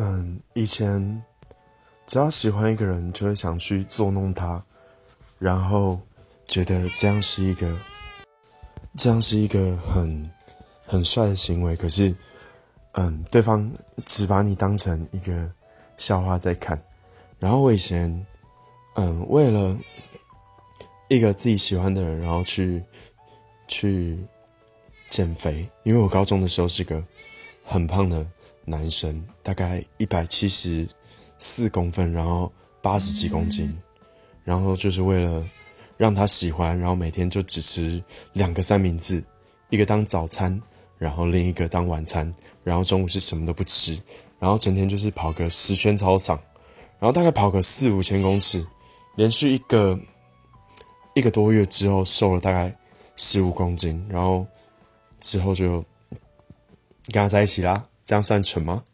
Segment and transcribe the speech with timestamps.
[0.00, 1.24] 嗯，以前
[2.06, 4.64] 只要喜欢一个人，就会想去捉弄他，
[5.40, 6.00] 然后
[6.46, 7.76] 觉得这样是一个，
[8.96, 10.30] 这样是一个很
[10.86, 11.74] 很帅的行为。
[11.74, 12.14] 可是，
[12.92, 13.68] 嗯，对方
[14.06, 15.52] 只把你当成一个
[15.96, 16.80] 笑话在看。
[17.40, 18.24] 然后我以前，
[18.94, 19.76] 嗯，为了
[21.08, 22.84] 一个自己喜欢的人，然后去
[23.66, 24.16] 去
[25.10, 27.02] 减肥，因为我高中的时候是个
[27.64, 28.24] 很胖的。
[28.68, 30.86] 男生大概一百七十
[31.38, 32.52] 四公分，然后
[32.82, 33.76] 八十几公斤，
[34.44, 35.44] 然后就是为了
[35.96, 38.02] 让他喜欢，然后每天就只吃
[38.32, 39.22] 两个三明治，
[39.70, 40.60] 一个当早餐，
[40.98, 43.98] 然后另一个当晚餐，然后中午是什么都不吃，
[44.38, 46.38] 然后整天就是跑个十圈操场，
[46.98, 48.64] 然后大概跑个四五千公尺，
[49.16, 49.98] 连续一个
[51.14, 52.76] 一个多月之后瘦了大概
[53.16, 54.46] 十五公斤，然后
[55.20, 55.84] 之后就
[57.12, 57.86] 跟他在一起啦。
[58.08, 58.84] 这样算蠢吗？